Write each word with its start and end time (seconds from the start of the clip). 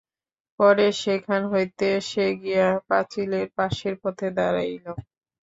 পরে 0.59 0.87
সেখান 1.01 1.41
হইতে 1.51 1.87
সে 2.09 2.25
গিয়া 2.41 2.67
পাচিলের 2.87 3.47
পাশের 3.57 3.95
পথে 4.03 4.27
দাঁড়াইল। 4.37 4.85